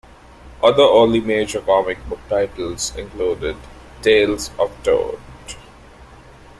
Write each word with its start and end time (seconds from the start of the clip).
Other 0.63 0.81
early 0.81 1.19
major 1.19 1.61
comic 1.61 1.99
book 2.09 2.21
titles 2.27 2.91
included 2.95 3.55
"Tales 4.01 4.49
of 4.57 4.71
Toad". 4.81 5.19